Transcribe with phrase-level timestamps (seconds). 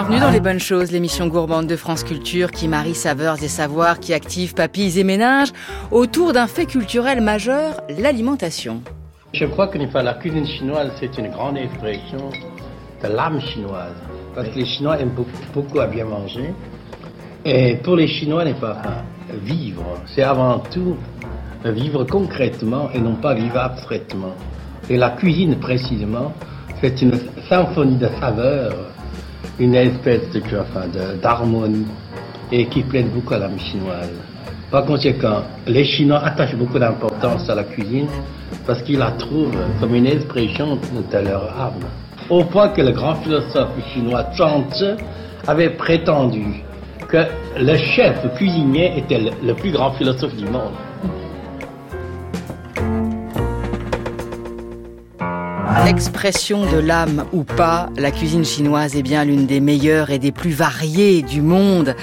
[0.00, 4.00] Bienvenue dans Les Bonnes Choses, l'émission gourmande de France Culture qui marie saveurs et savoirs,
[4.00, 5.50] qui active papilles et ménages
[5.90, 8.80] autour d'un fait culturel majeur, l'alimentation.
[9.34, 12.30] Je crois que la cuisine chinoise, c'est une grande expression
[13.02, 13.92] de l'âme chinoise.
[14.34, 16.54] Parce que les Chinois aiment beaucoup, beaucoup à bien manger.
[17.44, 18.80] Et pour les Chinois, n'est pas
[19.42, 19.84] vivre.
[20.14, 20.96] C'est avant tout
[21.62, 24.34] vivre concrètement et non pas vivre abstraitement.
[24.88, 26.32] Et la cuisine, précisément,
[26.80, 27.20] c'est une
[27.50, 28.89] symphonie de saveurs
[29.60, 31.86] une espèce de, d'harmonie
[32.50, 34.10] et qui plaît beaucoup à la chinoise.
[34.70, 38.08] Par conséquent, les Chinois attachent beaucoup d'importance à la cuisine
[38.66, 41.84] parce qu'ils la trouvent comme une expression de leur âme.
[42.28, 44.92] Au point que le grand philosophe chinois Zhuangzi
[45.46, 46.62] avait prétendu
[47.08, 47.18] que
[47.58, 50.72] le chef cuisinier était le plus grand philosophe du monde.
[55.86, 60.32] Expression de l'âme ou pas, la cuisine chinoise est bien l'une des meilleures et des
[60.32, 61.96] plus variées du monde.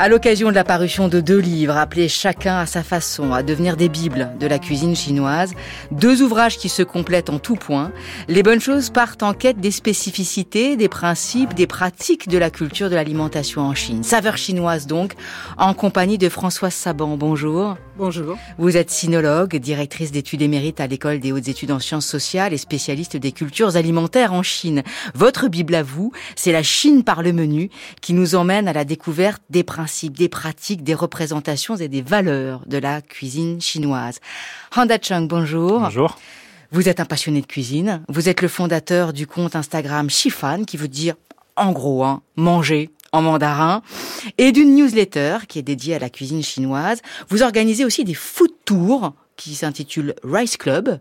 [0.00, 3.76] À l'occasion de la parution de deux livres appelés chacun à sa façon à devenir
[3.76, 5.52] des bibles de la cuisine chinoise,
[5.90, 7.92] deux ouvrages qui se complètent en tout point,
[8.26, 12.88] les bonnes choses partent en quête des spécificités, des principes, des pratiques de la culture
[12.88, 14.02] de l'alimentation en Chine.
[14.02, 15.12] Saveur chinoise donc,
[15.58, 17.18] en compagnie de Françoise Saban.
[17.18, 17.76] Bonjour.
[17.98, 18.38] Bonjour.
[18.56, 22.56] Vous êtes sinologue, directrice d'études émérites à l'école des hautes études en sciences sociales et
[22.56, 24.82] spécialiste des cultures alimentaires en Chine.
[25.14, 27.68] Votre Bible à vous, c'est la Chine par le menu
[28.00, 32.62] qui nous emmène à la découverte des principes, des pratiques, des représentations et des valeurs
[32.66, 34.20] de la cuisine chinoise.
[34.74, 35.80] Handa Chung, bonjour.
[35.80, 36.18] Bonjour.
[36.72, 38.02] Vous êtes un passionné de cuisine.
[38.08, 41.14] Vous êtes le fondateur du compte Instagram Shifan qui veut dire
[41.56, 43.82] en gros, hein, manger en mandarin,
[44.38, 47.00] et d'une newsletter qui est dédiée à la cuisine chinoise.
[47.28, 51.00] Vous organisez aussi des food tours qui s'intitulent Rice Club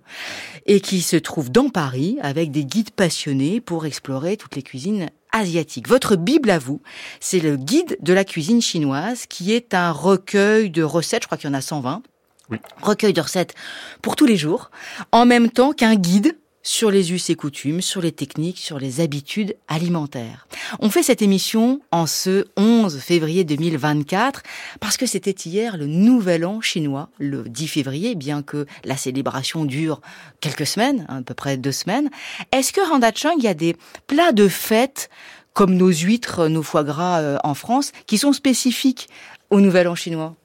[0.65, 5.09] et qui se trouvent dans Paris avec des guides passionnés pour explorer toutes les cuisines
[5.31, 5.87] asiatiques.
[5.87, 6.81] Votre Bible à vous,
[7.19, 11.37] c'est le guide de la cuisine chinoise qui est un recueil de recettes, je crois
[11.37, 12.03] qu'il y en a 120.
[12.51, 12.57] Oui.
[12.81, 13.53] Recueil de recettes
[14.01, 14.71] pour tous les jours,
[15.11, 19.01] en même temps qu'un guide sur les us et coutumes, sur les techniques, sur les
[19.01, 20.47] habitudes alimentaires.
[20.79, 24.43] On fait cette émission en ce 11 février 2024
[24.79, 29.65] parce que c'était hier le nouvel an chinois, le 10 février, bien que la célébration
[29.65, 30.01] dure
[30.41, 32.09] quelques semaines, à peu près deux semaines.
[32.51, 33.75] Est-ce que Randachang, il y a des
[34.07, 35.09] plats de fête
[35.53, 39.09] comme nos huîtres, nos foie gras euh, en France, qui sont spécifiques
[39.49, 40.35] au nouvel an chinois?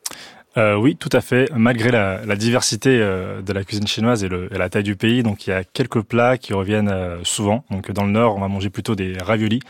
[0.57, 1.51] Euh, oui, tout à fait.
[1.57, 4.95] Malgré la, la diversité euh, de la cuisine chinoise et, le, et, la taille du
[4.95, 7.65] pays, donc il y a quelques plats qui reviennent euh, souvent.
[7.71, 9.61] Donc dans le nord, on va manger plutôt des raviolis.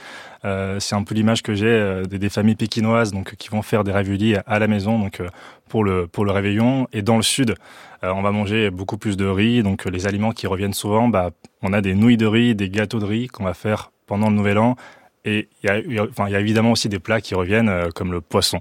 [0.44, 3.82] Euh, c'est un peu l'image que j'ai des, des, familles pékinoises donc qui vont faire
[3.82, 5.22] des raviolis à la maison donc
[5.70, 6.86] pour le pour le réveillon.
[6.92, 7.54] Et dans le sud,
[8.02, 9.62] on va manger beaucoup plus de riz.
[9.62, 11.30] Donc les aliments qui reviennent souvent, bah,
[11.62, 14.36] on a des nouilles de riz, des gâteaux de riz qu'on va faire pendant le
[14.36, 14.76] Nouvel An.
[15.24, 18.12] Et il y a, enfin, il y a évidemment aussi des plats qui reviennent comme
[18.12, 18.60] le poisson.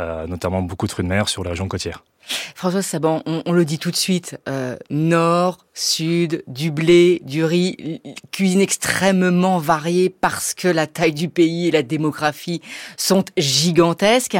[0.00, 2.04] Euh, notamment beaucoup de fruits de mer sur la région côtière.
[2.54, 7.44] François Saban, on, on, le dit tout de suite, euh, nord, sud, du blé, du
[7.44, 8.00] riz,
[8.32, 12.60] cuisine extrêmement variée parce que la taille du pays et la démographie
[12.96, 14.36] sont gigantesques.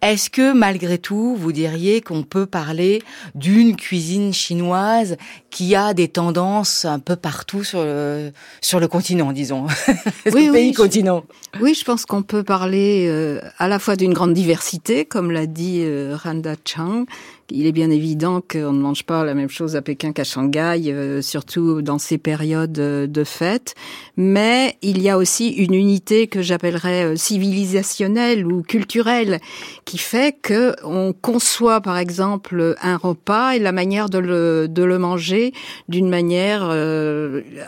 [0.00, 3.02] Est-ce que malgré tout, vous diriez qu'on peut parler
[3.34, 5.16] d'une cuisine chinoise
[5.50, 8.30] qui a des tendances un peu partout sur le,
[8.60, 9.66] sur le continent, disons,
[10.32, 11.24] oui, le pays continent
[11.60, 15.46] Oui, je pense qu'on peut parler euh, à la fois d'une grande diversité, comme l'a
[15.46, 17.06] dit euh, Randa Chang,
[17.50, 20.82] il est bien évident qu'on ne mange pas la même chose à Pékin qu'à Shanghai,
[20.88, 23.74] euh, surtout dans ces périodes euh, de fête.
[24.16, 29.40] Mais il y a aussi une unité que j'appellerais euh, civilisationnelle ou culturelle,
[29.84, 34.82] qui fait que on conçoit, par exemple, un repas et la manière de le, de
[34.82, 35.52] le manger
[35.88, 36.68] d'une manière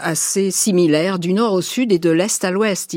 [0.01, 2.97] assez similaire du nord au sud et de l'est à l'ouest.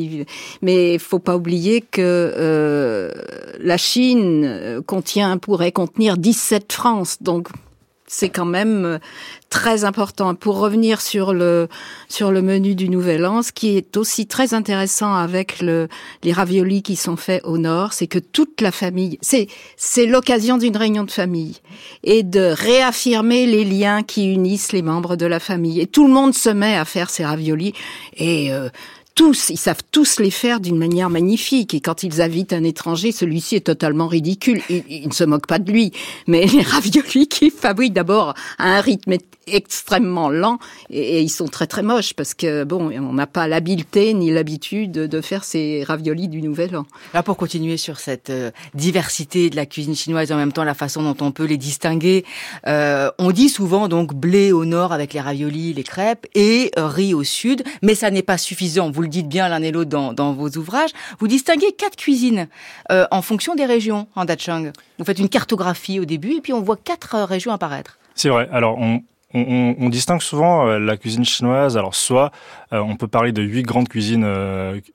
[0.61, 3.11] Mais faut pas oublier que
[3.59, 7.17] la Chine contient, pourrait contenir 17 France.
[7.21, 7.49] Donc
[8.11, 8.99] c'est quand même euh,
[9.49, 10.35] très important.
[10.35, 11.69] Pour revenir sur le
[12.09, 15.87] sur le menu du Nouvel An, ce qui est aussi très intéressant avec le,
[16.21, 19.47] les raviolis qui sont faits au nord, c'est que toute la famille, c'est
[19.77, 21.61] c'est l'occasion d'une réunion de famille
[22.03, 25.79] et de réaffirmer les liens qui unissent les membres de la famille.
[25.79, 27.73] Et tout le monde se met à faire ces raviolis
[28.17, 28.69] et euh,
[29.21, 31.75] tous, ils savent tous les faire d'une manière magnifique.
[31.75, 34.63] Et quand ils invitent un étranger, celui-ci est totalement ridicule.
[34.67, 35.91] Ils, ne se moquent pas de lui.
[36.25, 40.59] Mais les raviolis qu'ils fabriquent d'abord à un rythme extrêmement lent
[40.89, 44.91] et, ils sont très très moches parce que bon, on n'a pas l'habileté ni l'habitude
[44.91, 46.85] de faire ces raviolis du Nouvel An.
[47.13, 50.63] Là, pour continuer sur cette euh, diversité de la cuisine chinoise, et en même temps
[50.63, 52.23] la façon dont on peut les distinguer,
[52.67, 57.13] euh, on dit souvent donc blé au nord avec les raviolis, les crêpes et riz
[57.13, 58.89] au sud, mais ça n'est pas suffisant.
[59.11, 60.91] Dites bien l'un et l'autre dans, vos ouvrages.
[61.19, 62.47] Vous distinguez quatre cuisines
[62.91, 64.71] euh, en fonction des régions en Dachang.
[64.97, 67.99] Vous faites une cartographie au début et puis on voit quatre euh, régions apparaître.
[68.15, 68.49] C'est vrai.
[68.51, 69.01] Alors, on,
[69.89, 71.77] distingue souvent euh, la cuisine chinoise.
[71.77, 72.31] Alors, soit
[72.71, 74.25] on peut parler de huit grandes cuisines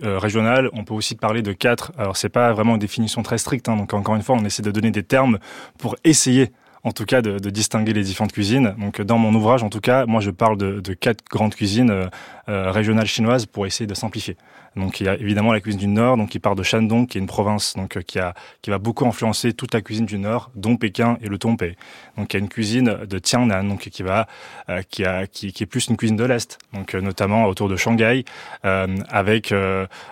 [0.00, 1.92] régionales, on peut aussi parler de quatre.
[1.98, 3.68] Alors, c'est pas vraiment une définition très stricte.
[3.68, 5.38] Hein, donc, encore une fois, on essaie de donner des termes
[5.78, 6.52] pour essayer
[6.86, 8.76] en tout cas de, distinguer les différentes cuisines.
[8.78, 11.90] Donc dans mon ouvrage, en tout cas, moi je parle de, quatre grandes cuisines
[12.48, 14.36] euh, régionales chinoises pour essayer de simplifier.
[14.76, 17.16] Donc il y a évidemment la cuisine du Nord, donc qui part de Shandong, qui
[17.16, 20.50] est une province donc qui a qui va beaucoup influencer toute la cuisine du Nord,
[20.54, 21.76] dont Pékin et le Tongpei.
[22.18, 24.26] Donc il y a une cuisine de Tiangnan, donc qui va
[24.68, 27.68] euh, qui a qui, qui, est plus une cuisine de l'est, donc euh, notamment autour
[27.68, 28.24] de Shanghai,
[28.64, 29.54] euh, avec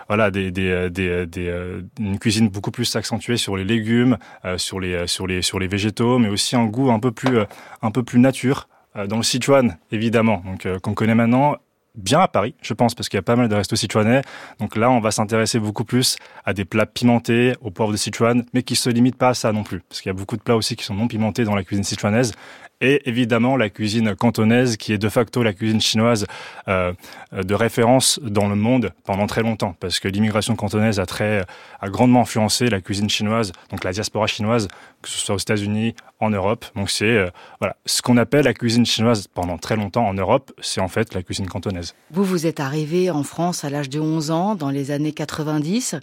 [0.07, 4.17] voilà des des, des, des une cuisine beaucoup plus accentuée sur les légumes,
[4.57, 7.39] sur les sur les sur les végétaux, mais aussi un goût un peu plus
[7.81, 11.57] un peu plus nature dans le Sichuan, évidemment, donc qu'on connaît maintenant,
[11.97, 14.21] bien à Paris, je pense, parce qu'il y a pas mal de restos sichuanais.
[14.59, 18.43] Donc là, on va s'intéresser beaucoup plus à des plats pimentés, au poivre de Sichuan,
[18.53, 20.41] mais qui se limitent pas à ça non plus, parce qu'il y a beaucoup de
[20.41, 22.33] plats aussi qui sont non pimentés dans la cuisine sichuanaise
[22.81, 26.25] et évidemment la cuisine cantonaise qui est de facto la cuisine chinoise
[26.67, 26.93] euh,
[27.31, 29.75] de référence dans le monde pendant très longtemps.
[29.79, 31.45] Parce que l'immigration cantonaise a très
[31.79, 34.67] a grandement influencé la cuisine chinoise donc la diaspora chinoise
[35.01, 36.65] que ce soit aux États-Unis en Europe.
[36.75, 37.29] Donc c'est euh,
[37.59, 37.75] voilà.
[37.85, 41.23] Ce qu'on appelle la cuisine chinoise pendant très longtemps en Europe c'est en fait la
[41.23, 41.95] cuisine cantonaise.
[42.11, 45.95] Vous vous êtes arrivé en France à l'âge de 11 ans dans les années 90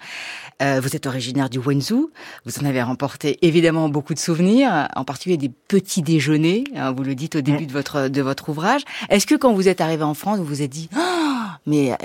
[0.60, 2.10] euh, vous êtes originaire du Wenzhou
[2.44, 7.02] vous en avez remporté évidemment beaucoup de souvenirs en particulier des petits déjeuners Hein, vous
[7.02, 8.82] le dites au début de votre de votre ouvrage.
[9.08, 11.32] Est-ce que quand vous êtes arrivé en France, vous vous êtes dit oh,
[11.66, 11.96] mais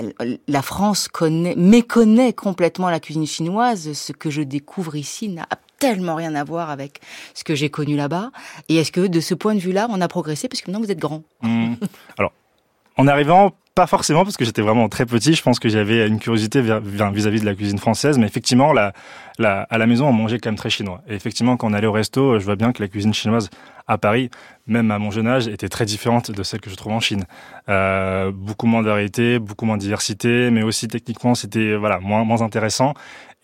[0.46, 5.46] la France connaît méconnaît complètement la cuisine chinoise, ce que je découvre ici n'a
[5.78, 7.00] tellement rien à voir avec
[7.34, 8.30] ce que j'ai connu là-bas.
[8.68, 10.90] Et est-ce que de ce point de vue-là, on a progressé parce que maintenant vous
[10.90, 11.22] êtes grand?
[11.42, 11.74] Mmh.
[12.18, 12.32] Alors,
[12.96, 15.34] en arrivant, pas forcément parce que j'étais vraiment très petit.
[15.34, 18.92] Je pense que j'avais une curiosité vis-à-vis de la cuisine française, mais effectivement, la,
[19.38, 21.00] la, à la maison, on mangeait quand même très chinois.
[21.08, 23.50] Et effectivement, quand on allait au resto, je vois bien que la cuisine chinoise
[23.86, 24.30] à Paris,
[24.66, 27.22] même à mon jeune âge, était très différente de celle que je trouve en Chine.
[27.68, 32.24] Euh, beaucoup moins de variété, beaucoup moins de diversité, mais aussi techniquement, c'était voilà moins,
[32.24, 32.94] moins intéressant.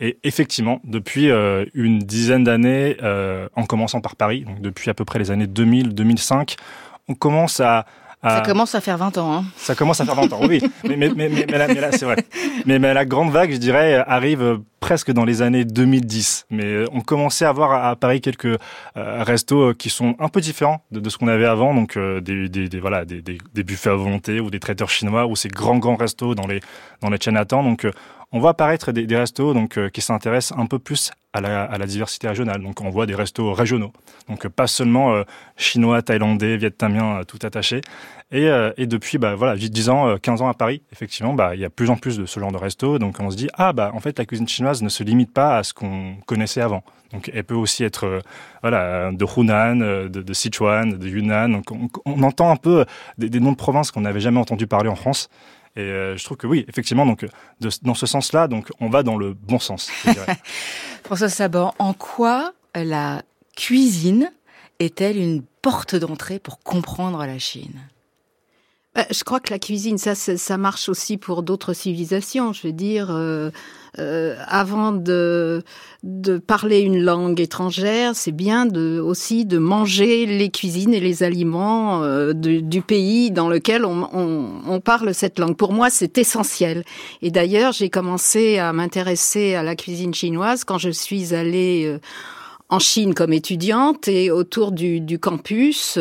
[0.00, 4.94] Et effectivement, depuis euh, une dizaine d'années, euh, en commençant par Paris, donc depuis à
[4.94, 6.56] peu près les années 2000-2005,
[7.06, 7.86] on commence à
[8.24, 9.32] ça euh, commence à faire 20 ans.
[9.34, 9.44] Hein.
[9.56, 10.62] Ça commence à faire 20 ans, oui.
[10.84, 12.16] mais, mais, là c'est vrai.
[12.64, 16.46] Mais, la grande vague, je dirais, arrive presque dans les années 2010.
[16.50, 18.58] Mais on commençait à avoir à Paris quelques euh,
[18.96, 21.74] restos qui sont un peu différents de, de ce qu'on avait avant.
[21.74, 24.90] Donc euh, des, des, des, voilà, des, des, des, buffets à volonté ou des traiteurs
[24.90, 26.60] chinois ou ces grands, grands restos dans les,
[27.02, 27.64] dans les Chinatown.
[27.64, 27.86] Donc
[28.34, 32.28] on voit apparaître des, restos donc euh, qui s'intéressent un peu plus à la, diversité
[32.28, 32.60] régionale.
[32.62, 33.92] Donc on voit des restos régionaux,
[34.28, 35.22] donc pas seulement euh,
[35.56, 37.80] chinois, thaïlandais, vietnamiens, euh, tout attaché.
[38.32, 38.48] Et,
[38.86, 41.90] depuis bah voilà 10 ans, 15 ans à Paris, effectivement, bah il y a plus
[41.90, 42.98] en plus de ce genre de restos.
[42.98, 45.58] Donc on se dit ah bah en fait la cuisine chinoise ne se limite pas
[45.58, 46.82] à ce qu'on connaissait avant.
[47.12, 48.20] Donc elle peut aussi être
[48.62, 51.50] voilà de Hunan, de, Sichuan, de Yunnan.
[51.50, 52.84] Donc on, on entend un peu
[53.16, 55.28] des, des noms de provinces qu'on n'avait jamais entendu parler en France.
[55.76, 57.26] Et euh, je trouve que oui, effectivement, donc
[57.60, 59.90] de, dans ce sens-là, donc on va dans le bon sens.
[61.04, 63.22] François Saban, en quoi la
[63.56, 64.30] cuisine
[64.78, 67.80] est-elle une porte d'entrée pour comprendre la Chine?
[68.94, 72.52] Bah, je crois que la cuisine, ça, ça marche aussi pour d'autres civilisations.
[72.52, 73.50] Je veux dire, euh,
[74.00, 75.62] euh, avant de,
[76.02, 81.22] de parler une langue étrangère, c'est bien de, aussi de manger les cuisines et les
[81.22, 85.56] aliments euh, du, pays dans lequel on, on, on, parle cette langue.
[85.56, 86.84] Pour moi, c'est essentiel.
[87.22, 92.00] Et d'ailleurs, j'ai commencé à m'intéresser à la cuisine chinoise quand je suis allée euh,
[92.70, 96.00] en Chine comme étudiante et autour du, du campus.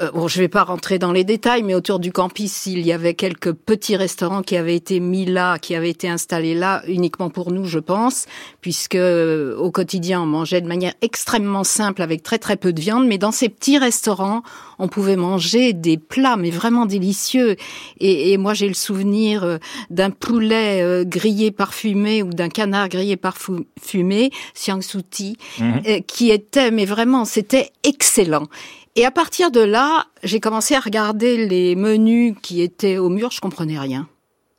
[0.00, 2.80] Euh, bon, je ne vais pas rentrer dans les détails, mais autour du campus, il
[2.80, 6.82] y avait quelques petits restaurants qui avaient été mis là, qui avaient été installés là,
[6.86, 8.26] uniquement pour nous, je pense,
[8.60, 12.80] puisque euh, au quotidien, on mangeait de manière extrêmement simple, avec très très peu de
[12.80, 14.42] viande, mais dans ces petits restaurants,
[14.78, 17.56] on pouvait manger des plats, mais vraiment délicieux.
[18.00, 19.58] Et, et moi, j'ai le souvenir euh,
[19.90, 26.00] d'un poulet grillé parfumé ou d'un canard grillé parfumé, siang souti, mmh.
[26.06, 28.46] qui était, mais vraiment, c'était excellent.
[28.94, 33.30] Et à partir de là, j'ai commencé à regarder les menus qui étaient au mur,
[33.30, 34.06] je comprenais rien.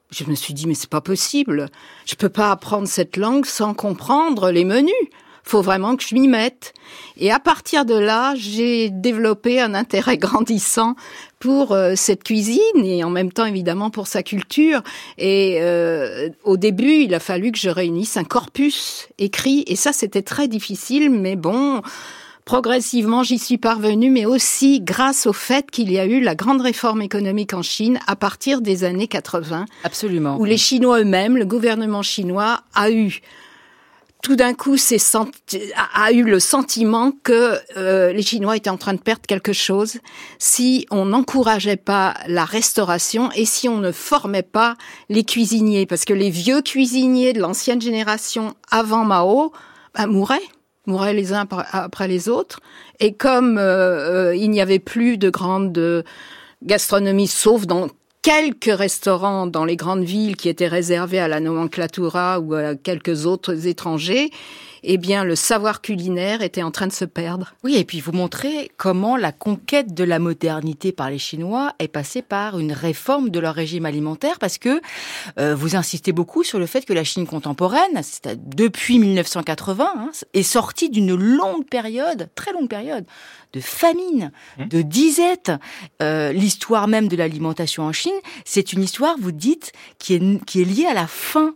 [0.10, 1.68] Je me suis dit, mais c'est pas possible.
[2.06, 4.94] Je peux pas apprendre cette langue sans comprendre les menus.
[5.44, 6.74] Faut vraiment que je m'y mette.
[7.18, 10.96] Et à partir de là, j'ai développé un intérêt grandissant
[11.40, 14.82] pour euh, cette cuisine et en même temps évidemment pour sa culture.
[15.18, 19.94] Et euh, au début, il a fallu que je réunisse un corpus écrit et ça
[19.94, 21.82] c'était très difficile, mais bon,
[22.46, 26.62] progressivement, j'y suis parvenue, mais aussi grâce au fait qu'il y a eu la grande
[26.62, 29.66] réforme économique en Chine à partir des années 80.
[29.84, 30.38] Absolument.
[30.38, 33.22] Où les Chinois eux-mêmes, le gouvernement chinois a eu
[34.24, 34.78] tout d'un coup
[35.96, 39.98] a eu le sentiment que euh, les Chinois étaient en train de perdre quelque chose
[40.40, 44.78] si on n'encourageait pas la restauration et si on ne formait pas
[45.10, 45.86] les cuisiniers.
[45.86, 49.52] Parce que les vieux cuisiniers de l'ancienne génération avant Mao
[49.94, 50.40] bah, mouraient
[50.86, 52.60] mouraient les uns après les autres.
[53.00, 56.04] Et comme euh, euh, il n'y avait plus de grande
[56.64, 57.88] gastronomie, sauf dans
[58.22, 63.26] quelques restaurants dans les grandes villes qui étaient réservés à la nomenclatura ou à quelques
[63.26, 64.32] autres étrangers,
[64.84, 67.54] eh bien, le savoir culinaire était en train de se perdre.
[67.64, 71.88] Oui, et puis vous montrez comment la conquête de la modernité par les Chinois est
[71.88, 74.82] passée par une réforme de leur régime alimentaire, parce que
[75.40, 78.02] euh, vous insistez beaucoup sur le fait que la Chine contemporaine,
[78.38, 83.06] depuis 1980, hein, est sortie d'une longue période, très longue période,
[83.54, 84.68] de famine, mmh.
[84.68, 85.52] de disette.
[86.02, 88.14] Euh, l'histoire même de l'alimentation en Chine,
[88.46, 91.56] c'est une histoire, vous dites, qui est, qui est liée à la faim.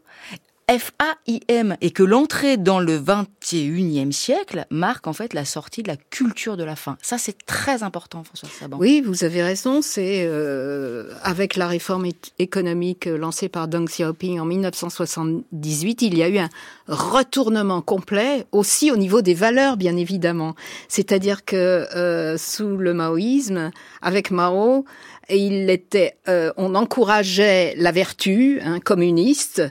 [0.69, 5.95] F-A-I-M, et que l'entrée dans le 21e siècle marque en fait la sortie de la
[5.95, 6.97] culture de la faim.
[7.01, 8.77] Ça, c'est très important, François Saban.
[8.77, 9.81] Oui, vous avez raison.
[9.81, 12.07] C'est euh, avec la réforme
[12.37, 16.49] économique lancée par Deng Xiaoping en 1978, il y a eu un
[16.87, 20.55] retournement complet, aussi au niveau des valeurs, bien évidemment.
[20.89, 23.71] C'est-à-dire que euh, sous le maoïsme,
[24.01, 24.85] avec Mao,
[25.29, 29.61] il était, euh, on encourageait la vertu hein, communiste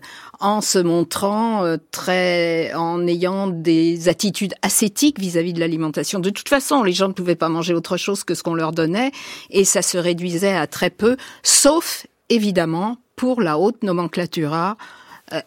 [0.41, 6.19] en se montrant euh, très, en ayant des attitudes ascétiques vis-à-vis de l'alimentation.
[6.19, 8.73] De toute façon, les gens ne pouvaient pas manger autre chose que ce qu'on leur
[8.73, 9.13] donnait,
[9.51, 14.77] et ça se réduisait à très peu, sauf évidemment pour la haute nomenclatura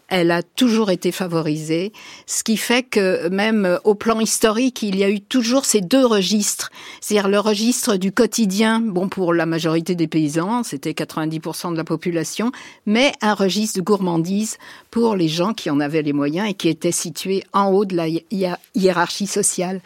[0.10, 1.94] elle a toujours été favorisée,
[2.26, 5.80] ce qui fait que même euh, au plan historique, il y a eu toujours ces
[5.82, 6.70] deux registres,
[7.00, 11.86] c'est-à-dire le registre du quotidien, bon pour la majorité des paysans, c'était 90% de la
[11.86, 12.52] population,
[12.86, 14.58] mais un registre de gourmandise
[14.92, 17.96] pour les gens qui en avaient les moyens et qui étaient situés en haut de
[17.96, 18.08] la
[18.76, 19.82] hiérarchie sociale.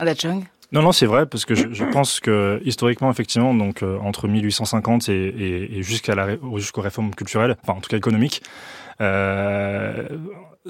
[0.00, 3.96] La Chung non, non, c'est vrai, parce que je, pense que historiquement, effectivement, donc euh,
[4.00, 8.77] entre 1850 et, et jusqu'à la jusqu'aux réformes culturelles, enfin en tout cas économiques, euh,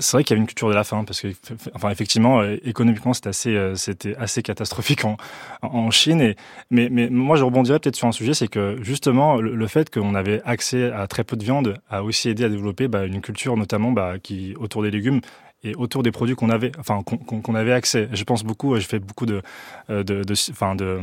[0.00, 1.28] c'est vrai qu'il y avait une culture de la faim parce que,
[1.74, 5.16] enfin, effectivement, euh, économiquement, c'était assez, euh, c'était assez catastrophique en,
[5.62, 6.34] en Chine.
[6.70, 10.14] Mais, mais moi, je rebondirais peut-être sur un sujet, c'est que justement, le, fait qu'on
[10.14, 13.56] avait accès à très peu de viande a aussi aidé à développer bah, une culture,
[13.56, 15.20] notamment, bah, qui autour des légumes
[15.64, 18.08] et autour des produits qu'on avait, enfin qu'on avait accès.
[18.12, 19.42] Je pense beaucoup, je fais beaucoup de,
[19.90, 21.00] euh, de, de, enfin de,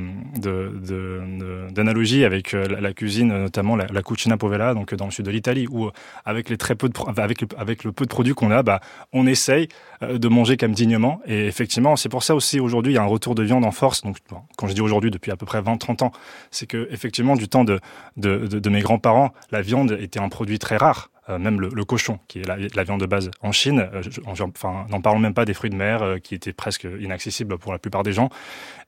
[1.71, 5.67] d'analogies avec euh, la, cuisine, notamment la, cucina povera, donc dans le sud de l'Italie,
[5.69, 5.89] où
[6.23, 8.79] avec les très peu de, avec le, avec le peu de produits qu'on a, bah,
[9.11, 9.67] on essaye
[10.03, 11.19] euh, de manger comme dignement.
[11.25, 13.71] Et effectivement, c'est pour ça aussi aujourd'hui il y a un retour de viande en
[13.71, 14.03] force.
[14.03, 14.17] Donc
[14.55, 16.11] quand je dis aujourd'hui, depuis à peu près 20-30 ans,
[16.49, 17.81] c'est que effectivement du temps de,
[18.15, 21.09] de, de mes grands-parents, la viande était un produit très rare.
[21.27, 23.89] Euh, même le, cochon, qui est la, viande de base en Chine.
[23.93, 27.57] Euh, enfin, n'en parlons même pas des fruits de mer, euh, qui étaient presque inaccessibles
[27.57, 28.29] pour la plupart des gens.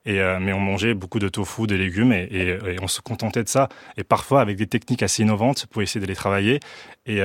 [0.06, 3.68] Et, mais on mangeait beaucoup de tofu, des légumes, et, on se contentait de ça.
[3.96, 6.60] Et parfois avec des techniques assez innovantes pour essayer de les travailler.
[7.06, 7.20] Et,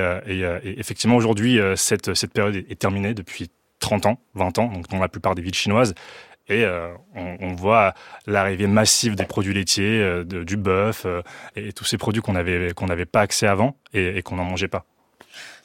[0.64, 5.08] effectivement, aujourd'hui, cette, cette période est terminée depuis 30 ans, 20 ans, donc dans la
[5.08, 5.94] plupart des villes chinoises.
[6.48, 6.66] Et
[7.14, 7.94] on, on, voit
[8.26, 11.06] l'arrivée massive des produits laitiers, du bœuf
[11.56, 14.44] et tous ces produits qu'on avait qu'on n'avait pas accès avant et, et qu'on n'en
[14.44, 14.84] mangeait pas.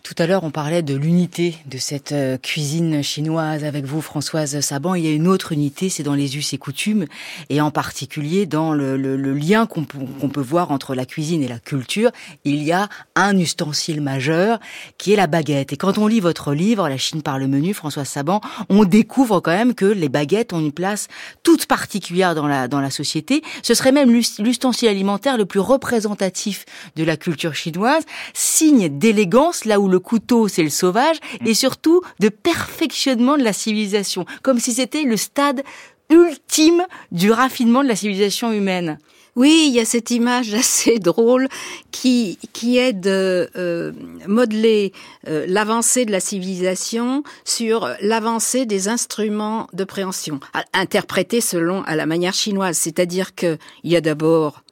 [0.01, 4.59] Tout à l'heure, on parlait de l'unité de cette euh, cuisine chinoise avec vous, Françoise
[4.61, 4.95] Saban.
[4.95, 7.05] Il y a une autre unité, c'est dans les us et coutumes,
[7.49, 8.95] et en particulier dans le,
[9.33, 12.11] lien qu'on peut voir entre la cuisine et la culture.
[12.45, 14.59] Il y a un ustensile majeur
[14.97, 15.73] qui est la baguette.
[15.73, 18.39] Et quand on lit votre livre, La Chine par le menu, Françoise Saban,
[18.69, 21.07] on découvre quand même que les baguettes ont une place
[21.43, 23.43] toute particulière dans la, dans la société.
[23.63, 26.65] Ce serait même l'ustensile alimentaire le plus représentatif
[26.95, 28.03] de la culture chinoise,
[28.33, 31.47] signe d'élégance là où le couteau, c'est le sauvage, mm.
[31.47, 35.63] et surtout de perfectionnement de la civilisation, comme si c'était le stade
[36.09, 38.99] ultime du raffinement de la civilisation humaine.
[39.35, 41.47] Oui, il y a cette image assez drôle
[41.91, 43.93] qui qui est de euh,
[44.27, 44.91] modeler
[45.27, 50.39] euh, l'avancée de la civilisation sur l'avancée des instruments de préhension,
[50.73, 54.63] interprétés selon à la manière chinoise, c'est-à-dire que il y a d'abord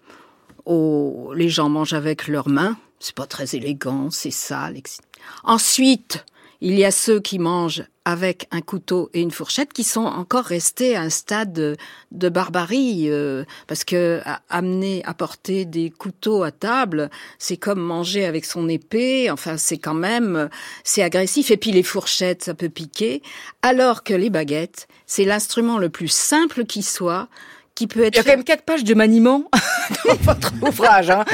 [1.34, 5.00] les gens mangent avec leurs mains, c'est pas très élégant, c'est sale, etc.
[5.44, 6.26] Ensuite,
[6.60, 10.46] Il y a ceux qui mangent avec un couteau et une fourchette qui sont encore
[10.46, 11.78] restés à un stade
[12.12, 18.46] de, barbarie euh, parce que amener apporter des couteaux à table c'est comme manger avec
[18.46, 20.50] son épée enfin c'est quand même
[20.84, 23.22] c'est agressif et puis les fourchettes ça peut piquer
[23.62, 27.28] alors que les baguettes c'est l'instrument le plus simple qui soit
[27.76, 29.44] qui peut être il y a quand même quatre pages de maniement
[30.06, 31.26] dans votre ouvrage hein.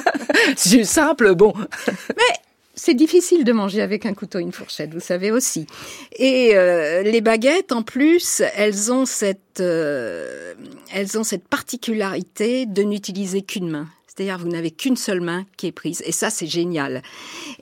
[0.56, 1.54] c'est simple bon
[1.88, 2.34] mais
[2.78, 5.66] c'est difficile de manger avec un couteau et une fourchette, vous savez aussi.
[6.16, 10.54] Et euh, les baguettes, en plus, elles ont cette, euh,
[10.94, 13.88] elles ont cette particularité de n'utiliser qu'une main.
[14.18, 16.02] C'est-à-dire vous n'avez qu'une seule main qui est prise.
[16.04, 17.02] Et ça, c'est génial.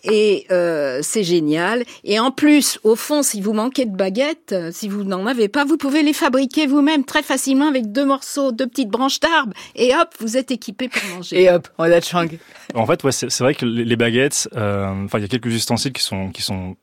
[0.05, 1.85] Et euh, c'est génial.
[2.03, 5.49] Et en plus, au fond, si vous manquez de baguettes, euh, si vous n'en avez
[5.49, 9.53] pas, vous pouvez les fabriquer vous-même très facilement avec deux morceaux, deux petites branches d'arbre.
[9.75, 11.43] Et hop, vous êtes équipé pour manger.
[11.43, 12.27] Et hop, on a de chang.
[12.75, 15.93] En fait, ouais, c'est vrai que les baguettes, euh, enfin, il y a quelques ustensiles
[15.93, 16.77] qui sont qui sont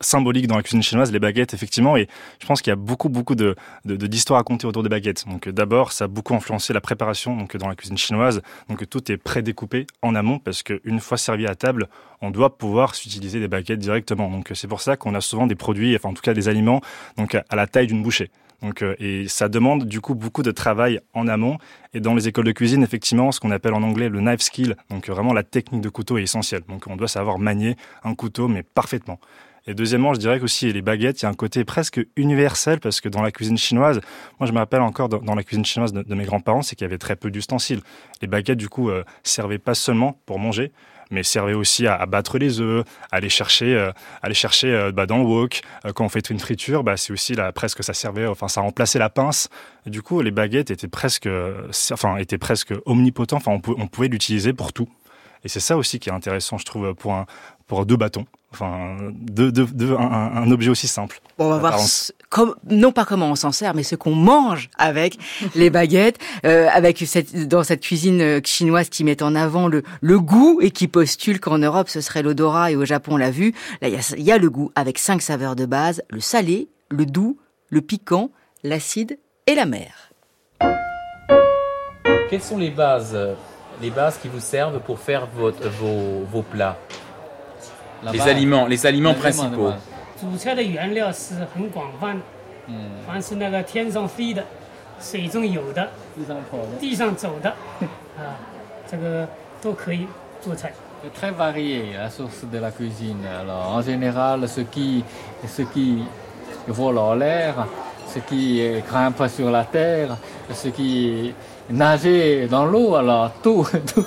[0.00, 1.96] symbolique dans la cuisine chinoise, les baguettes, effectivement.
[1.96, 2.08] Et
[2.40, 5.24] je pense qu'il y a beaucoup, beaucoup de, d'histoires à compter autour des baguettes.
[5.26, 8.42] Donc, d'abord, ça a beaucoup influencé la préparation donc, dans la cuisine chinoise.
[8.68, 11.88] Donc, tout est prédécoupé en amont parce qu'une fois servi à table,
[12.20, 14.30] on doit pouvoir s'utiliser des baguettes directement.
[14.30, 16.80] Donc, c'est pour ça qu'on a souvent des produits, enfin, en tout cas, des aliments,
[17.16, 18.30] donc, à la taille d'une bouchée.
[18.62, 21.58] Donc, euh, et ça demande du coup beaucoup de travail en amont.
[21.92, 24.76] Et dans les écoles de cuisine, effectivement, ce qu'on appelle en anglais le knife skill,
[24.88, 26.62] donc vraiment la technique de couteau est essentielle.
[26.68, 29.18] Donc on doit savoir manier un couteau, mais parfaitement.
[29.66, 33.00] Et deuxièmement, je dirais qu'aussi les baguettes, il y a un côté presque universel parce
[33.00, 34.00] que dans la cuisine chinoise,
[34.38, 36.88] moi je me rappelle encore dans la cuisine chinoise de, mes grands-parents, c'est qu'il y
[36.88, 37.80] avait très peu d'ustensiles.
[38.20, 40.70] Les baguettes, du coup, euh, servaient pas seulement pour manger,
[41.10, 43.90] mais servaient aussi à, battre les œufs, à aller chercher, euh,
[44.22, 45.62] aller chercher euh, bah, dans le wok.
[45.94, 48.98] quand on fait une friture, bah, c'est aussi là presque ça servait, enfin ça remplaçait
[48.98, 49.48] la pince.
[49.86, 51.28] du coup, les baguettes étaient presque,
[51.90, 53.38] enfin étaient presque omnipotents.
[53.38, 54.88] Enfin, on pouvait l'utiliser pour tout.
[55.44, 57.26] Et c'est ça aussi qui est intéressant, je trouve, pour un,
[57.66, 58.26] pour deux bâtons.
[58.52, 58.96] Enfin,
[59.98, 61.20] un, objet aussi simple.
[61.38, 61.80] Bon, on va voir
[62.28, 65.18] comme, non pas comment on s'en sert, mais ce qu'on mange avec
[65.56, 69.82] les baguettes, euh, avec cette, dans cette cuisine euh, chinoise qui met en avant le,
[70.00, 73.32] le goût et qui postule qu'en Europe ce serait l'odorat et au Japon on l'a
[73.32, 73.54] vu.
[73.82, 76.68] Là, il y a, y a le goût avec cinq saveurs de base le salé,
[76.90, 77.38] le doux,
[77.70, 78.30] le piquant,
[78.62, 80.12] l'acide et la mer.
[82.30, 83.16] Quelles sont les bases,
[83.81, 86.75] les bases qui vous servent pour faire votre, vos, vos plats
[88.11, 89.73] les aliments, les aliments principaux.
[90.19, 92.21] 主菜的原料是很广泛，
[92.67, 94.43] 嗯，凡是那个天上飞的、
[94.99, 97.49] 水中游的、地上跑的、地上走的，
[98.17, 98.35] 啊，
[98.89, 99.27] 这个
[99.61, 100.07] 都可以
[100.41, 100.73] 做菜。
[101.17, 103.25] Très varié la source de la cuisine.
[103.25, 105.05] Alors, en général, ce qui,
[105.47, 106.03] ce qui
[106.67, 107.65] vole en l'air,
[108.14, 110.16] ce qui grimpe sur la terre,
[110.52, 111.34] ce qui
[111.70, 114.04] nage dans l'eau, alors tout, tout,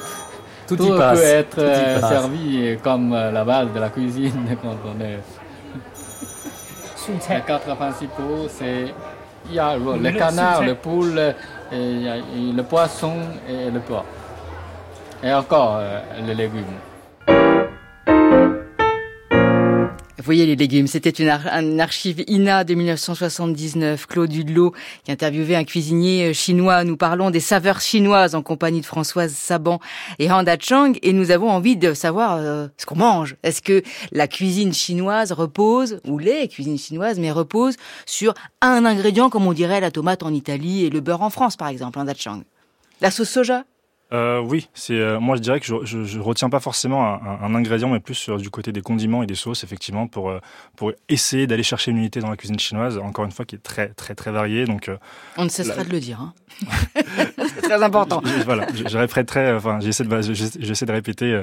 [0.75, 5.19] tout, peut être euh, servi comme euh, la base de la cuisine quand on est.
[7.29, 8.93] Les quatre principaux, c'est
[9.49, 11.33] il y a le canard, le poule,
[11.71, 13.13] le poisson
[13.47, 14.03] et le pois.
[15.23, 16.65] Et encore euh, les légumes.
[20.27, 20.87] Voyez les légumes.
[20.87, 21.29] C'était une,
[21.79, 24.05] archive INA de 1979.
[24.07, 24.73] Claude Hudelot
[25.05, 26.83] qui interviewait un cuisinier euh, chinois.
[26.83, 29.79] Nous parlons des saveurs chinoises en compagnie de Françoise Saban
[30.19, 30.93] et Handa Chang.
[31.01, 33.37] Et nous avons envie de savoir euh, ce qu'on mange.
[33.43, 39.29] Est-ce que la cuisine chinoise repose, ou les cuisines chinoises, mais repose sur un ingrédient
[39.29, 42.13] comme on dirait la tomate en Italie et le beurre en France, par exemple, Handa
[42.13, 42.41] Chang?
[42.99, 43.63] La sauce soja?
[44.13, 47.39] Euh, oui, c'est euh, moi je dirais que je, je, je retiens pas forcément un,
[47.41, 50.39] un, ingrédient, mais plus sur, du côté des condiments et des sauces, effectivement, pour euh,
[50.77, 53.63] pour essayer d'aller chercher une unité dans la cuisine chinoise, encore une fois, qui est
[53.63, 54.63] très très très variée.
[54.65, 54.97] Donc euh,
[55.35, 56.21] on ne cessera de le dire.
[56.21, 56.33] Hein.
[57.61, 58.21] très important.
[58.23, 61.39] Je, voilà, je, répéterai, enfin j'essaie de j'essaie de répéter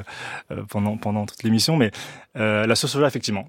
[0.70, 1.90] pendant pendant toute l'émission, mais
[2.34, 3.46] la sauce soja effectivement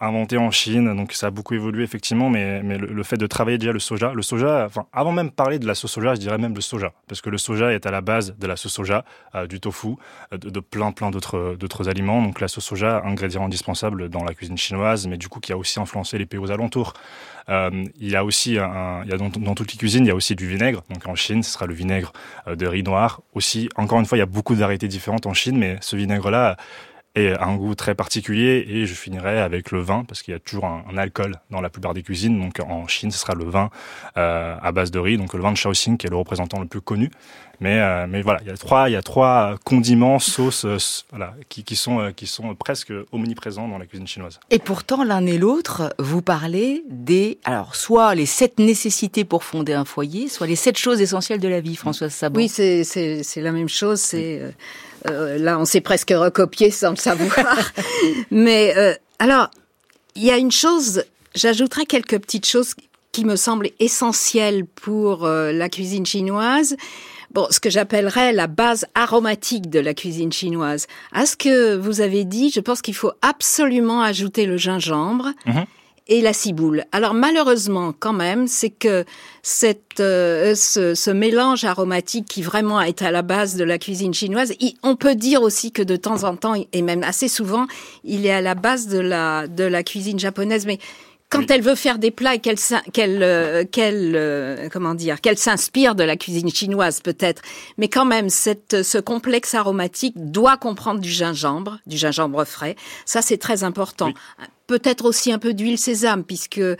[0.00, 3.58] inventée en Chine, donc ça a beaucoup évolué effectivement, mais mais le, fait de travailler
[3.58, 6.38] déjà le soja, le soja, enfin avant même parler de la sauce soja, je dirais
[6.38, 9.04] même le soja, parce que le soja est à la base de la sauce soja,
[9.34, 9.96] euh, du tofu,
[10.32, 12.22] euh, de, plein plein d'autres d'autres aliments.
[12.22, 15.56] Donc la sauce soja, ingrédient indispensable dans la cuisine chinoise, mais du coup qui a
[15.56, 16.94] aussi influencé les pays aux alentours.
[17.50, 20.34] Euh, il y a aussi, un, a dans, toutes les cuisines, il y a aussi
[20.34, 20.82] du vinaigre.
[20.90, 22.12] Donc en Chine, ce sera le vinaigre
[22.46, 23.22] de riz noir.
[23.34, 25.96] Aussi, encore une fois, il y a beaucoup de variétés différentes en Chine, mais ce
[25.96, 26.56] vinaigre-là
[27.14, 28.64] et un goût très particulier.
[28.68, 31.70] Et je finirai avec le vin, parce qu'il y a toujours un, alcool dans la
[31.70, 32.40] plupart des cuisines.
[32.40, 33.70] Donc en Chine, ce sera le vin
[34.16, 36.66] euh, à base de riz, donc le vin de Shaoxing, qui est le représentant le
[36.66, 37.10] plus connu.
[37.60, 40.78] Mais, euh, mais voilà, il y a trois, il y a trois condiments, sauces, euh,
[41.10, 44.40] voilà, qui, qui sont, euh, qui sont presque omniprésents dans la cuisine chinoise.
[44.50, 49.74] Et pourtant, l'un et l'autre, vous parlez des, alors, soit les sept nécessités pour fonder
[49.74, 52.38] un foyer, soit les sept choses essentielles de la vie, Françoise Sabon.
[52.38, 54.00] Oui, c'est, c'est, c'est la même chose.
[54.00, 54.40] C'est,
[55.08, 57.72] euh, là, on s'est presque recopié sans le savoir.
[58.30, 59.50] Mais, alors,
[60.16, 62.74] il y a une chose, j'ajouterai quelques petites choses
[63.12, 66.76] qui me semblent essentielles pour euh, la cuisine chinoise.
[67.32, 70.86] Bon, ce que j'appellerais la base aromatique de la cuisine chinoise.
[71.12, 75.30] À ce que vous avez dit, je pense qu'il faut absolument ajouter le gingembre.
[75.46, 75.64] Mhm.
[76.08, 76.84] Et la ciboule.
[76.90, 79.04] Alors malheureusement, quand même, c'est que
[79.42, 84.12] cette, euh, ce, ce, mélange aromatique qui vraiment est à la base de la cuisine
[84.12, 87.66] chinoise, on peut dire aussi que de temps en temps, et même assez souvent,
[88.02, 90.66] il est à la base de la, de la cuisine japonaise.
[90.66, 90.78] Mais
[91.30, 92.58] quand elle veut faire des plats et qu'elle
[92.92, 97.42] qu'elle euh, qu'elle euh, comment dire qu'elle s'inspire de la cuisine chinoise peut-être
[97.78, 103.22] mais quand même cette ce complexe aromatique doit comprendre du gingembre du gingembre frais ça
[103.22, 104.46] c'est très important oui.
[104.66, 106.76] Peut-être aussi un peu d'huile sésame, puisque, euh,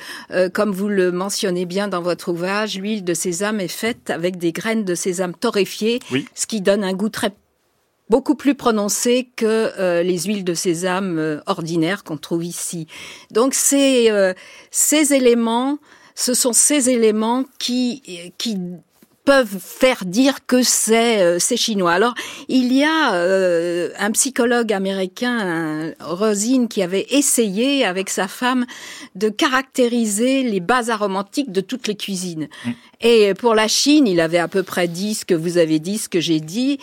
[0.55, 4.53] comme vous le mentionnez bien dans votre ouvrage, l'huile de sésame est faite avec des
[4.53, 6.25] graines de sésame torréfiées, oui.
[6.37, 7.33] ce qui donne un goût très
[8.11, 12.89] beaucoup plus prononcé que euh, les huiles de sésame euh, ordinaires qu'on trouve ici.
[13.31, 14.35] Donc c'est euh,
[14.73, 15.79] ces éléments,
[16.17, 18.59] ce sont ces éléments qui qui
[19.25, 21.93] peuvent faire dire que c'est euh, c'est chinois.
[21.93, 22.15] Alors
[22.49, 28.67] il y a euh, un psychologue américain, Rosine, qui avait essayé avec sa femme
[29.15, 32.49] de caractériser les bases aromatiques de toutes les cuisines.
[32.65, 32.71] Mm.
[33.03, 35.99] Et pour la Chine, il avait à peu près dit ce que vous avez dit,
[35.99, 36.79] ce que j'ai dit.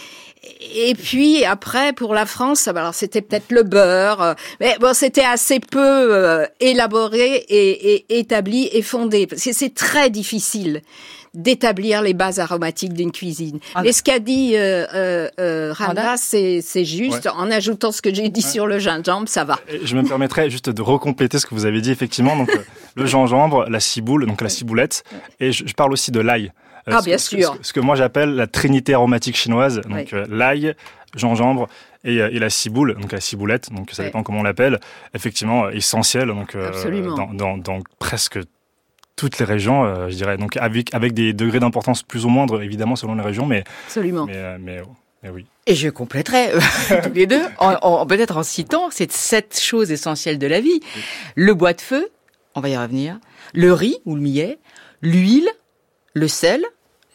[0.75, 5.59] Et puis après, pour la France, alors c'était peut-être le beurre, mais bon, c'était assez
[5.59, 9.27] peu euh, élaboré et, et établi et fondé.
[9.27, 10.81] Parce que c'est très difficile
[11.37, 13.59] d'établir les bases aromatiques d'une cuisine.
[13.75, 17.25] Ah, Et ce qu'a dit euh, euh, euh, Randa, c'est juste.
[17.25, 17.31] Ouais.
[17.35, 18.51] En ajoutant ce que j'ai dit ouais.
[18.51, 19.59] sur le gingembre, ça va.
[19.83, 22.35] Je me permettrai juste de recompléter ce que vous avez dit effectivement.
[22.35, 22.49] Donc
[22.95, 25.03] le gingembre, la ciboule, donc la ciboulette,
[25.39, 26.51] et je, je parle aussi de l'ail.
[26.87, 27.57] Ah, bien ce, sûr.
[27.61, 29.81] Ce, ce, que moi j'appelle la trinité aromatique chinoise.
[29.81, 30.23] Donc ouais.
[30.29, 30.75] l'ail,
[31.15, 31.67] gingembre
[32.03, 34.79] et, et, la ciboule, donc la ciboulette, donc ça dépend comment on l'appelle,
[35.13, 38.39] effectivement essentiel donc dans, dans, dans, presque
[39.17, 40.37] toutes les régions, euh, je dirais.
[40.37, 44.25] Donc avec avec des degrés d'importance plus ou moindres, évidemment selon les régions, mais absolument.
[44.25, 44.81] Mais, euh, mais,
[45.23, 45.45] mais oui.
[45.65, 46.51] Et je compléterai
[47.03, 50.79] tous les deux, en, en peut-être en citant ces sept choses essentielles de la vie
[50.95, 51.01] oui.
[51.35, 52.07] le bois de feu,
[52.55, 53.19] on va y revenir,
[53.53, 54.59] le riz ou le millet,
[55.01, 55.49] l'huile,
[56.13, 56.63] le sel,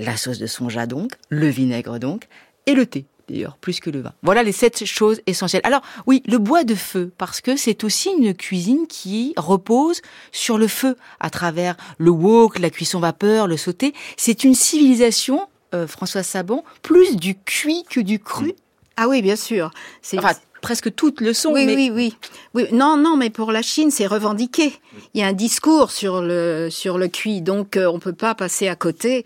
[0.03, 2.29] la sauce de soja donc, le vinaigre donc,
[2.67, 4.13] et le thé d'ailleurs, plus que le vin.
[4.23, 5.63] Voilà les sept choses essentielles.
[5.65, 10.59] Alors oui, le bois de feu, parce que c'est aussi une cuisine qui repose sur
[10.59, 13.95] le feu, à travers le wok, la cuisson vapeur, le sauté.
[14.17, 18.55] C'est une civilisation, euh, François Sabon, plus du cuit que du cru.
[18.97, 19.71] Ah oui, bien sûr.
[20.17, 21.53] Enfin, presque toutes le sont.
[21.53, 21.75] Oui, mais...
[21.75, 22.15] oui, oui,
[22.55, 22.67] oui.
[22.73, 24.73] Non, non, mais pour la Chine, c'est revendiqué.
[25.15, 28.35] Il y a un discours sur le sur le cuit, donc euh, on peut pas
[28.35, 29.25] passer à côté.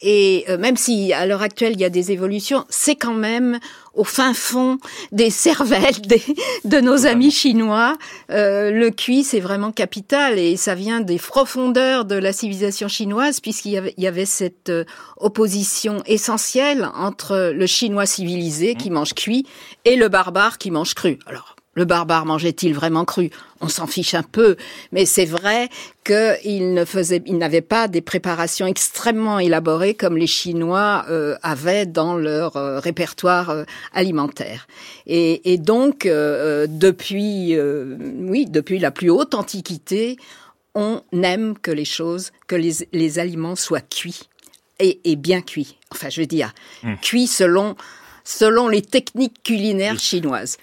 [0.00, 3.58] Et euh, même si à l'heure actuelle il y a des évolutions, c'est quand même
[3.94, 4.78] au fin fond
[5.12, 6.22] des cervelles des,
[6.64, 7.96] de nos amis chinois.
[8.30, 13.40] Euh, le cuit, c'est vraiment capital et ça vient des profondeurs de la civilisation chinoise
[13.40, 14.84] puisqu'il y avait, il y avait cette euh,
[15.16, 19.46] opposition essentielle entre le chinois civilisé qui mange cuit
[19.84, 21.18] et le barbare qui mange cru.
[21.26, 23.30] Alors, le barbare mangeait-il vraiment cru?
[23.60, 24.56] On s'en fiche un peu,
[24.92, 25.68] mais c'est vrai
[26.04, 31.86] qu'il ne faisait, il n'avait pas des préparations extrêmement élaborées comme les Chinois euh, avaient
[31.86, 34.66] dans leur euh, répertoire euh, alimentaire.
[35.06, 40.16] Et, et donc, depuis, oui, depuis la plus haute antiquité,
[40.74, 44.28] on aime que les choses, que les, les aliments soient cuits
[44.78, 45.76] et, et, bien cuits.
[45.92, 46.94] Enfin, je veux dire, mmh.
[46.96, 47.76] cuits selon
[48.24, 50.56] selon les techniques culinaires chinoises.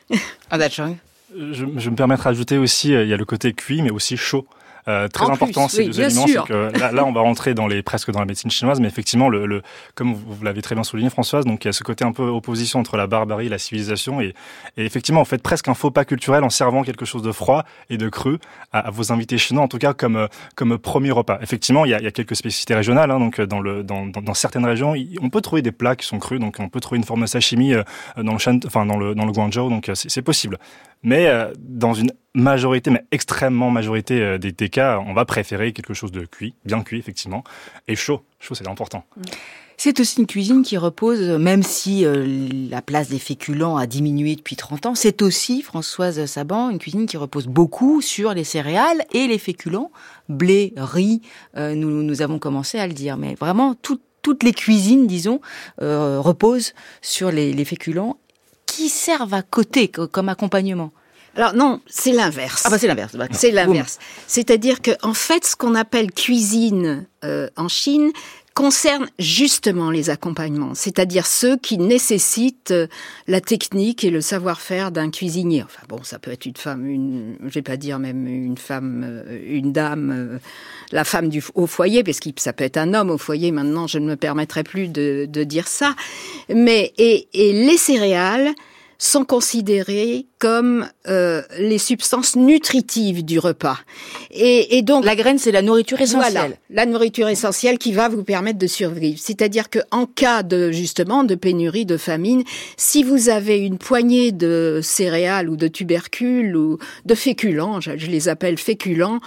[1.36, 4.46] je, je me permettrai d'ajouter aussi, il y a le côté cuit, mais aussi chaud.
[4.88, 7.68] Euh, très en important ces oui, deux c'est que là, là, on va rentrer dans
[7.68, 9.62] les presque dans la médecine chinoise, mais effectivement, le, le
[9.96, 12.24] comme vous, l'avez très bien souligné, Françoise, donc il y a ce côté un peu
[12.24, 14.34] opposition entre la barbarie et la civilisation, et,
[14.78, 17.64] et effectivement, on fait presque un faux pas culturel en servant quelque chose de froid
[17.90, 18.38] et de cru
[18.72, 21.40] à, à vos invités chinois, en tout cas comme comme premier repas.
[21.42, 24.06] Effectivement, il y a, il y a quelques spécificités régionales, hein, donc dans le dans,
[24.06, 26.80] dans, dans, certaines régions, on peut trouver des plats qui sont crus, donc on peut
[26.80, 27.84] trouver une forme de sashimi euh,
[28.18, 30.58] dans le enfin dans le dans le Guangzhou, donc c'est possible.
[31.04, 35.74] Mais euh, dans une majorité, mais extrêmement majorité euh, des, des, cas, on va préférer
[35.74, 37.44] quelque chose de cuit, bien cuit effectivement,
[37.88, 38.24] et chaud.
[38.40, 39.04] Chaud, c'est important.
[39.84, 44.36] C'est aussi une cuisine qui repose, même si euh, la place des féculents a diminué
[44.36, 49.04] depuis 30 ans, c'est aussi, Françoise Saban, une cuisine qui repose beaucoup sur les céréales
[49.12, 49.90] et les féculents,
[50.30, 51.24] blé, riz,
[51.58, 55.42] euh, nous, nous avons commencé à le dire, mais vraiment tout, toutes les cuisines, disons,
[55.82, 58.20] euh, reposent sur les, les féculents
[58.82, 60.92] qui servent à côté comme accompagnement.
[61.36, 62.64] Alors non, c'est l'inverse.
[62.66, 63.16] Ah bah c'est l'inverse.
[63.32, 64.00] C'est l'inverse.
[64.26, 68.12] C'est-à-dire que en fait, ce qu'on appelle cuisine euh, en Chine
[68.56, 72.88] concerne justement les accompagnements, c'est-à-dire ceux qui nécessitent euh,
[73.28, 75.64] la technique et le savoir-faire d'un cuisinier.
[75.64, 79.04] Enfin bon, ça peut être une femme, une, je vais pas dire même une femme,
[79.06, 80.40] euh, une dame,
[80.92, 83.52] la femme du, au foyer, parce que ça peut être un homme au foyer.
[83.52, 85.96] Maintenant, je ne me permettrai plus de, de dire ça.
[86.50, 88.54] Mais et, et les céréales,
[89.04, 93.80] sont considérées comme euh, les substances nutritives du repas.
[94.30, 96.34] Et, et donc la graine, c'est la nourriture essentielle.
[96.34, 99.18] Voilà, la nourriture essentielle qui va vous permettre de survivre.
[99.20, 102.44] C'est-à-dire que en cas de justement de pénurie, de famine,
[102.78, 108.30] si vous avez une poignée de céréales ou de tubercules ou de féculents, je les
[108.30, 109.20] appelle féculents,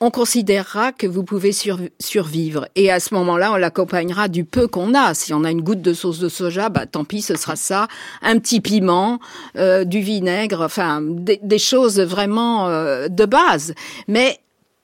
[0.00, 2.68] on considérera que vous pouvez survivre.
[2.76, 5.12] Et à ce moment-là, on l'accompagnera du peu qu'on a.
[5.14, 7.88] Si on a une goutte de sauce de soja, bah tant pis, ce sera ça.
[8.22, 9.18] Un petit piment,
[9.56, 13.74] euh, du vinaigre, enfin des, choses vraiment euh, de base.
[14.06, 14.38] Mais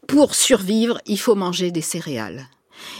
[0.08, 2.48] pour survivre, il faut manger des céréales.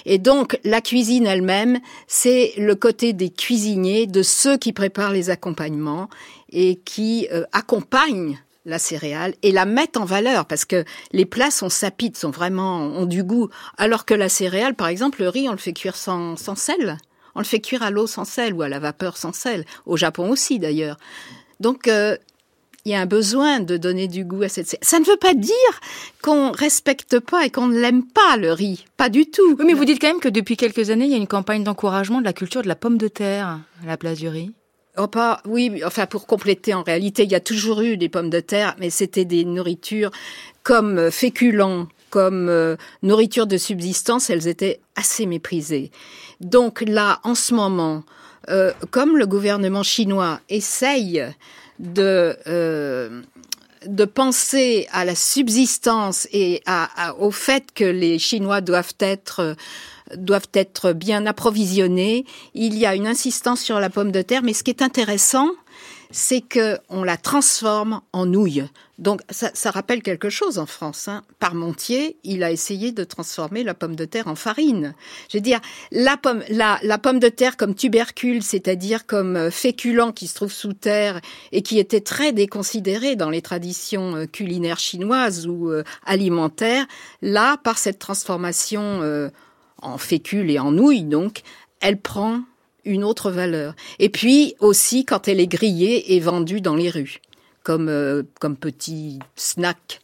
[0.07, 5.31] Et donc, la cuisine elle-même, c'est le côté des cuisiniers, de ceux qui préparent les
[5.31, 6.09] accompagnements
[6.53, 11.51] et qui euh, accompagnent la céréale et la mettre en valeur parce que les plats
[11.51, 13.49] sont sapides, sont vraiment ont du goût.
[13.77, 16.99] Alors que la céréale, par exemple, le riz, on le fait cuire sans, sans sel.
[17.35, 19.65] On le fait cuire à l'eau sans sel ou à la vapeur sans sel.
[19.87, 20.97] Au Japon aussi d'ailleurs.
[21.61, 22.17] Donc euh,
[22.85, 25.35] il y a un besoin de donner du goût à cette Ça ne veut pas
[25.35, 25.53] dire
[26.23, 29.57] qu'on respecte pas et qu'on ne l'aime pas le riz, pas du tout.
[29.65, 32.21] mais vous dites quand même que depuis quelques années, il y a une campagne d'encouragement
[32.21, 34.53] de la culture de la pomme de terre à la place du riz.
[34.97, 38.31] Oh, pas, oui, enfin pour compléter, en réalité, il y a toujours eu des pommes
[38.31, 40.13] de terre, mais c'était des nourritures
[40.63, 45.91] comme euh, féculents, comme euh, nourriture de subsistance, elles étaient assez méprisées.
[46.41, 48.05] Donc là, en ce moment,
[48.51, 51.25] euh, comme le gouvernement chinois essaye
[51.81, 52.37] de
[54.15, 56.63] penser à la subsistance et
[57.19, 59.57] au fait que les Chinois doivent être
[60.17, 62.25] doivent être bien approvisionnés.
[62.55, 65.49] Il y a une insistance sur la pomme de terre, mais ce qui est intéressant,
[66.11, 68.65] c'est que on la transforme en nouille.
[68.99, 71.09] Donc ça, ça rappelle quelque chose en France.
[71.09, 71.25] Hein.
[71.41, 74.95] Parmentier, il a essayé de transformer la pomme de terre en farine.
[75.29, 79.51] Je veux dire, la pomme, la, la pomme de terre comme tubercule, c'est-à-dire comme euh,
[79.51, 84.27] féculent qui se trouve sous terre et qui était très déconsidéré dans les traditions euh,
[84.27, 86.87] culinaires chinoises ou euh, alimentaires,
[87.23, 89.31] là, par cette transformation
[89.85, 91.43] en fécule et en nouille, donc,
[91.81, 92.41] elle prend
[92.85, 93.75] une autre valeur.
[93.99, 97.21] Et puis aussi quand elle est grillée et vendue dans les rues,
[97.63, 100.01] comme, euh, comme petit snack.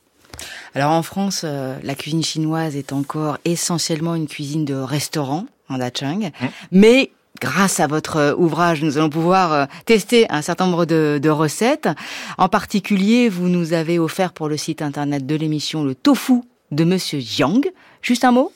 [0.75, 5.79] Alors en France, euh, la cuisine chinoise est encore essentiellement une cuisine de restaurant en
[5.79, 6.47] Dachang, mmh.
[6.73, 11.29] mais grâce à votre euh, ouvrage, nous allons pouvoir tester un certain nombre de, de,
[11.29, 11.89] recettes.
[12.39, 16.41] En particulier, vous nous avez offert pour le site internet de l'émission le tofu
[16.71, 17.61] de Monsieur Jiang.
[18.01, 18.53] Juste un mot?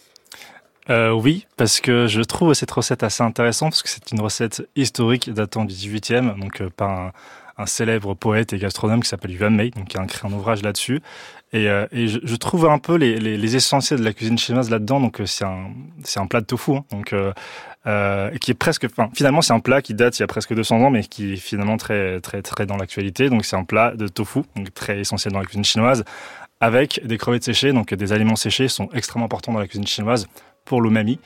[0.90, 4.68] Euh, Oui, parce que je trouve cette recette assez intéressante, parce que c'est une recette
[4.76, 7.12] historique datant du 18e, donc euh, par
[7.56, 10.62] un, célèbre poète et gastronome qui s'appelle Yuan Mei, donc qui a écrit un ouvrage
[10.62, 11.00] là-dessus.
[11.52, 14.70] Et, euh, et je, trouve un peu les, les, les, essentiels de la cuisine chinoise
[14.70, 15.70] là-dedans, donc euh, c'est un,
[16.16, 17.14] un plat de tofu, hein, donc
[18.40, 20.80] qui est presque, enfin, finalement c'est un plat qui date il y a presque 200
[20.80, 23.30] ans, mais qui est finalement très très très dans l'actualité.
[23.30, 26.04] Donc c'est un plat de tofu, donc très essentiel dans la cuisine chinoise,
[26.60, 30.26] avec des crevettes séchées, donc des aliments séchés sont extrêmement importants dans la cuisine chinoise
[30.64, 31.18] pour l'umami.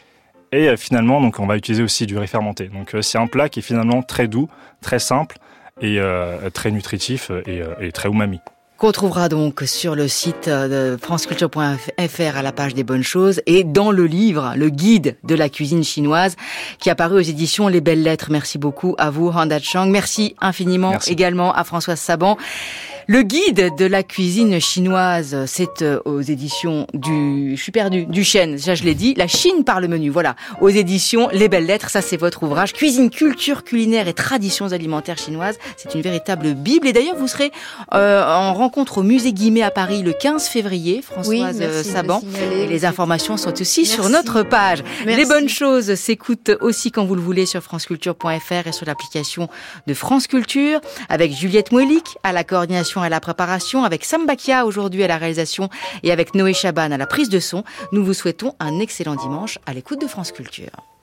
[0.53, 2.69] Et euh, finalement, donc, on va utiliser aussi du riz fermenté.
[2.69, 4.49] Donc, euh, c'est un plat qui est finalement très doux,
[4.81, 5.39] très simple
[5.81, 8.41] et euh, très nutritif et, et très umami
[8.79, 13.65] qu'on trouvera donc sur le site de franceculture.fr à la page des bonnes choses et
[13.65, 16.37] dans le livre, le guide de la cuisine chinoise
[16.79, 18.29] qui a paru aux éditions Les Belles Lettres.
[18.31, 19.87] Merci beaucoup à vous, Handa Chang.
[19.87, 22.39] Merci infiniment également à Françoise Saban.
[23.11, 28.23] Le guide de la cuisine chinoise, c'est euh, aux éditions du, je suis perdu, du
[28.23, 31.65] chêne, ça je l'ai dit, la Chine par le menu, voilà, aux éditions Les Belles
[31.65, 36.53] Lettres, ça c'est votre ouvrage, Cuisine, culture culinaire et traditions alimentaires chinoises, c'est une véritable
[36.53, 36.87] bible.
[36.87, 37.51] Et d'ailleurs vous serez
[37.95, 42.21] euh, en rencontre au musée Guimet à Paris le 15 février, Françoise euh, Saban,
[42.53, 44.85] et les informations sont aussi sur notre page.
[45.07, 49.49] Les bonnes choses s'écoutent aussi quand vous le voulez sur franceculture.fr et sur l'application
[49.87, 50.83] de France Culture.
[51.09, 55.69] Avec Juliette Mouelik à la coordination à la préparation, avec Sambakia aujourd'hui à la réalisation
[56.03, 57.65] et avec Noé Chaban à la prise de son.
[57.93, 60.98] Nous vous souhaitons un excellent dimanche à l'écoute de France Culture.